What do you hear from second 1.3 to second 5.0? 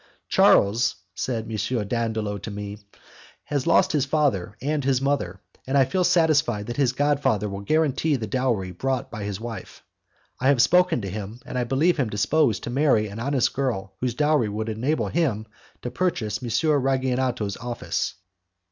M. Dandolo to me, "has lost his father and his